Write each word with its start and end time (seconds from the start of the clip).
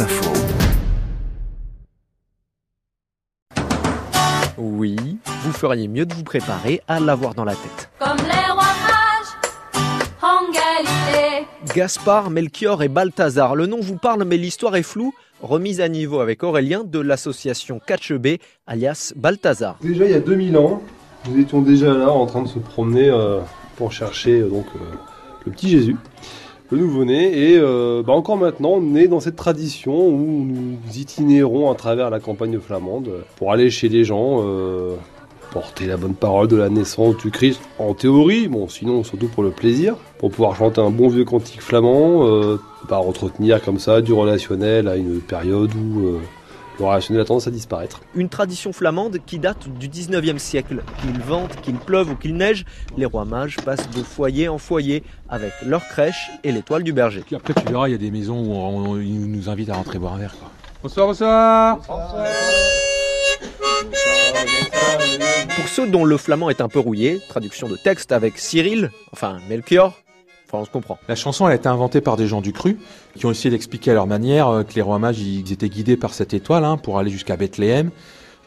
Info. 0.00 0.32
Oui, 4.58 4.96
vous 5.42 5.52
feriez 5.52 5.86
mieux 5.86 6.04
de 6.04 6.14
vous 6.14 6.24
préparer 6.24 6.80
à 6.88 6.98
l'avoir 6.98 7.34
dans 7.34 7.44
la 7.44 7.52
tête. 7.52 7.90
Comme 8.00 8.16
les 8.16 8.50
rois 8.50 8.64
mages 8.86 9.52
en 10.20 10.50
Galilée. 10.50 11.46
Gaspard, 11.74 12.30
Melchior 12.30 12.82
et 12.82 12.88
Balthazar. 12.88 13.54
Le 13.54 13.66
nom 13.66 13.78
vous 13.80 13.96
parle, 13.96 14.24
mais 14.24 14.36
l'histoire 14.36 14.74
est 14.74 14.82
floue. 14.82 15.14
Remise 15.42 15.80
à 15.80 15.88
niveau 15.88 16.18
avec 16.18 16.42
Aurélien 16.42 16.82
de 16.82 16.98
l'association 16.98 17.78
Catchebé, 17.78 18.40
alias 18.66 19.12
Balthazar. 19.14 19.76
Déjà 19.80 20.06
il 20.06 20.10
y 20.10 20.14
a 20.14 20.20
2000 20.20 20.56
ans, 20.56 20.82
nous 21.28 21.38
étions 21.40 21.62
déjà 21.62 21.94
là 21.94 22.10
en 22.10 22.26
train 22.26 22.42
de 22.42 22.48
se 22.48 22.58
promener 22.58 23.10
euh, 23.10 23.40
pour 23.76 23.92
chercher 23.92 24.40
euh, 24.40 24.48
donc 24.48 24.66
euh, 24.74 24.78
le 25.46 25.52
petit 25.52 25.68
Jésus, 25.68 25.96
nouveau-né. 26.74 27.50
Et 27.50 27.58
euh, 27.58 28.02
bah, 28.02 28.12
encore 28.12 28.36
maintenant, 28.36 28.72
on 28.74 28.94
est 28.94 29.08
dans 29.08 29.20
cette 29.20 29.36
tradition 29.36 30.08
où 30.08 30.44
nous 30.44 30.76
itinérons 30.94 31.70
à 31.70 31.74
travers 31.74 32.10
la 32.10 32.20
campagne 32.20 32.58
flamande 32.58 33.10
pour 33.36 33.52
aller 33.52 33.70
chez 33.70 33.88
les 33.88 34.04
gens, 34.04 34.42
euh, 34.44 34.94
porter 35.54 35.86
la 35.86 35.96
bonne 35.96 36.14
parole 36.14 36.48
de 36.48 36.56
la 36.56 36.68
naissance 36.68 37.16
du 37.18 37.30
Christ 37.30 37.60
en 37.78 37.94
théorie, 37.94 38.48
bon 38.48 38.68
sinon 38.68 39.04
surtout 39.04 39.28
pour 39.28 39.44
le 39.44 39.50
plaisir, 39.50 39.94
pour 40.18 40.30
pouvoir 40.30 40.56
chanter 40.56 40.80
un 40.80 40.90
bon 40.90 41.08
vieux 41.08 41.24
cantique 41.24 41.62
flamand, 41.62 42.26
euh, 42.26 42.58
pas 42.88 42.98
entretenir 42.98 43.62
comme 43.62 43.78
ça 43.78 44.00
du 44.00 44.12
relationnel 44.12 44.88
à 44.88 44.96
une 44.96 45.20
période 45.20 45.70
où 45.74 46.00
euh, 46.00 46.18
le 46.78 46.84
relationnel 46.84 47.22
a 47.22 47.24
tendance 47.24 47.46
à 47.46 47.50
disparaître. 47.50 48.00
Une 48.14 48.28
tradition 48.28 48.72
flamande 48.72 49.18
qui 49.24 49.38
date 49.38 49.68
du 49.68 49.88
19e 49.88 50.38
siècle. 50.38 50.82
Qu'il 51.00 51.20
vente, 51.20 51.60
qu'il 51.62 51.76
pleuve 51.76 52.10
ou 52.10 52.16
qu'il 52.16 52.34
neige, 52.36 52.64
les 52.96 53.06
rois 53.06 53.24
mages 53.24 53.56
passent 53.64 53.88
de 53.90 54.02
foyer 54.02 54.48
en 54.48 54.58
foyer 54.58 55.02
avec 55.28 55.52
leur 55.64 55.86
crèche 55.86 56.30
et 56.42 56.50
l'étoile 56.52 56.82
du 56.82 56.92
berger. 56.92 57.22
Puis 57.24 57.36
après, 57.36 57.54
tu 57.54 57.64
verras, 57.70 57.88
il 57.88 57.92
y 57.92 57.94
a 57.94 57.98
des 57.98 58.10
maisons 58.10 58.38
où 58.40 58.52
on- 58.54 58.90
on- 58.92 59.00
ils 59.00 59.30
nous 59.30 59.48
invitent 59.48 59.70
à 59.70 59.74
rentrer 59.74 59.98
boire 59.98 60.14
un 60.14 60.18
verre. 60.18 60.34
Quoi. 60.38 60.50
Bonsoir, 60.82 61.06
bonsoir 61.06 61.78
Pour 65.56 65.68
ceux 65.68 65.86
dont 65.88 66.04
le 66.04 66.16
flamand 66.16 66.50
est 66.50 66.60
un 66.60 66.68
peu 66.68 66.78
rouillé, 66.78 67.20
traduction 67.28 67.68
de 67.68 67.76
texte 67.76 68.12
avec 68.12 68.38
Cyril, 68.38 68.90
enfin 69.12 69.38
Melchior, 69.48 69.94
La 71.08 71.14
chanson, 71.14 71.46
elle 71.46 71.52
a 71.52 71.56
été 71.56 71.68
inventée 71.68 72.00
par 72.00 72.16
des 72.16 72.26
gens 72.26 72.40
du 72.40 72.52
cru 72.52 72.78
qui 73.16 73.26
ont 73.26 73.30
essayé 73.30 73.50
d'expliquer 73.50 73.90
à 73.90 73.94
leur 73.94 74.06
manière 74.06 74.48
euh, 74.48 74.62
que 74.62 74.74
les 74.74 74.82
rois 74.82 74.98
mages, 74.98 75.20
ils 75.20 75.52
étaient 75.52 75.68
guidés 75.68 75.96
par 75.96 76.14
cette 76.14 76.34
étoile 76.34 76.64
hein, 76.64 76.76
pour 76.76 76.98
aller 76.98 77.10
jusqu'à 77.10 77.36
Bethléem. 77.36 77.90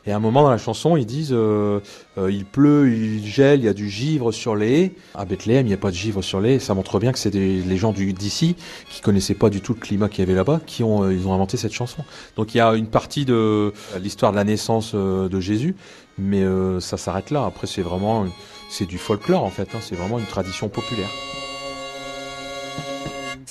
Et 0.06 0.14
à 0.14 0.16
un 0.16 0.20
moment 0.20 0.44
dans 0.44 0.50
la 0.50 0.58
chanson, 0.58 0.96
ils 0.96 1.06
disent 1.06 1.34
euh, 1.34 1.82
euh, 2.18 2.32
il 2.32 2.46
pleut, 2.46 2.90
il 2.90 3.26
gèle, 3.26 3.60
il 3.60 3.66
y 3.66 3.68
a 3.68 3.74
du 3.74 3.90
givre 3.90 4.32
sur 4.32 4.56
les 4.56 4.72
haies. 4.80 4.92
À 5.16 5.26
Bethléem, 5.26 5.66
il 5.66 5.70
n'y 5.70 5.74
a 5.74 5.78
pas 5.78 5.92
de 5.92 5.96
givre 5.96 6.22
sur 6.22 6.40
les 6.40 6.56
haies. 6.56 6.60
Ça 6.60 6.74
montre 6.74 6.98
bien 7.00 7.12
que 7.12 7.20
c'est 7.20 7.34
les 7.34 7.78
gens 7.78 7.92
d'ici 7.92 8.56
qui 8.90 9.02
connaissaient 9.02 9.34
pas 9.34 9.50
du 9.50 9.60
tout 9.60 9.74
le 9.74 9.82
climat 9.82 10.08
qu'il 10.08 10.20
y 10.20 10.22
avait 10.24 10.34
là-bas, 10.34 10.62
qui 10.66 10.82
ont, 10.82 11.12
ils 11.12 11.28
ont 11.28 11.34
inventé 11.34 11.58
cette 11.58 11.74
chanson. 11.74 12.06
Donc 12.38 12.56
il 12.56 12.60
y 12.60 12.62
a 12.62 12.74
une 12.76 12.88
partie 12.88 13.26
de 13.26 13.74
l'histoire 14.00 14.32
de 14.32 14.38
la 14.38 14.46
naissance 14.46 14.96
de 14.96 15.40
Jésus, 15.42 15.76
mais 16.18 16.46
ça 16.80 16.96
s'arrête 16.96 17.30
là. 17.30 17.46
Après, 17.46 17.68
c'est 17.68 17.82
vraiment, 17.82 18.26
c'est 18.70 18.86
du 18.86 18.98
folklore 18.98 19.44
en 19.44 19.50
fait. 19.50 19.68
hein. 19.76 19.80
C'est 19.82 19.96
vraiment 19.96 20.20
une 20.20 20.26
tradition 20.26 20.70
populaire. 20.70 21.10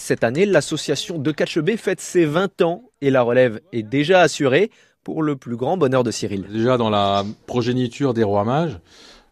Cette 0.06 0.22
année, 0.22 0.46
l'association 0.46 1.18
de 1.18 1.32
Catchebé 1.32 1.76
fête 1.76 2.00
ses 2.00 2.26
20 2.26 2.62
ans 2.62 2.84
et 3.00 3.10
la 3.10 3.22
relève 3.22 3.58
est 3.72 3.82
déjà 3.82 4.20
assurée 4.20 4.70
pour 5.02 5.20
le 5.20 5.34
plus 5.34 5.56
grand 5.56 5.76
bonheur 5.76 6.04
de 6.04 6.12
Cyril. 6.12 6.46
Déjà 6.48 6.76
dans 6.76 6.90
la 6.90 7.24
progéniture 7.48 8.14
des 8.14 8.22
rois 8.22 8.44
mages, 8.44 8.78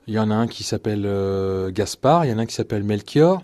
il 0.08 0.14
y 0.14 0.18
en 0.18 0.32
a 0.32 0.34
un 0.34 0.48
qui 0.48 0.64
s'appelle 0.64 1.04
euh, 1.06 1.70
Gaspard, 1.70 2.24
il 2.24 2.32
y 2.32 2.34
en 2.34 2.38
a 2.38 2.42
un 2.42 2.46
qui 2.46 2.56
s'appelle 2.56 2.82
Melchior, 2.82 3.42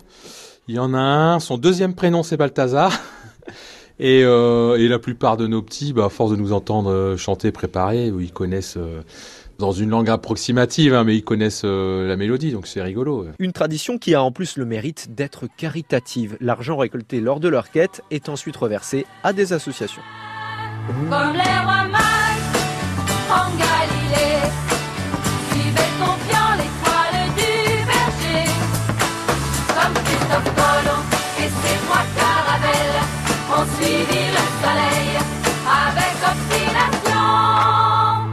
il 0.67 0.75
y 0.75 0.79
en 0.79 0.93
a 0.93 0.99
un, 0.99 1.39
son 1.39 1.57
deuxième 1.57 1.95
prénom 1.95 2.21
c'est 2.21 2.35
Balthazar. 2.35 2.91
Et, 4.03 4.23
euh, 4.23 4.77
et 4.79 4.87
la 4.87 4.97
plupart 4.97 5.37
de 5.37 5.45
nos 5.45 5.61
petits, 5.61 5.93
bah, 5.93 6.05
à 6.05 6.09
force 6.09 6.31
de 6.31 6.35
nous 6.35 6.53
entendre 6.53 6.91
euh, 6.91 7.17
chanter, 7.17 7.51
préparer, 7.51 8.07
ils 8.07 8.33
connaissent 8.33 8.77
euh, 8.77 9.01
dans 9.59 9.71
une 9.71 9.91
langue 9.91 10.09
approximative, 10.09 10.95
hein, 10.95 11.03
mais 11.03 11.15
ils 11.15 11.23
connaissent 11.23 11.61
euh, 11.65 12.07
la 12.07 12.17
mélodie, 12.17 12.51
donc 12.51 12.65
c'est 12.65 12.81
rigolo. 12.81 13.25
ouais. 13.25 13.29
Une 13.37 13.53
tradition 13.53 13.99
qui 13.99 14.15
a 14.15 14.23
en 14.23 14.31
plus 14.31 14.57
le 14.57 14.65
mérite 14.65 15.13
d'être 15.13 15.45
caritative. 15.55 16.35
L'argent 16.41 16.77
récolté 16.77 17.21
lors 17.21 17.39
de 17.39 17.47
leur 17.47 17.69
quête 17.69 18.01
est 18.09 18.27
ensuite 18.27 18.57
reversé 18.57 19.05
à 19.23 19.33
des 19.33 19.53
associations. 19.53 20.01
Comme 20.87 21.33
les 21.33 21.39
rois 21.39 21.85
Vivi 33.81 34.31
la 34.35 34.45
Salé. 34.61 34.90